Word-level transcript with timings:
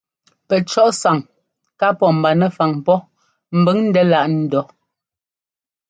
Pɛcɔ́ꞌsáŋ 0.47 1.17
ká 1.79 1.87
pɔ́ 1.99 2.09
mba 2.17 2.29
nɛfaŋ 2.39 2.71
pɔ́ 2.85 2.97
mbʉŋ 3.59 3.77
ndɛ́ 3.87 4.05
láꞌ 4.11 4.25
ńdɔ́. 4.41 4.63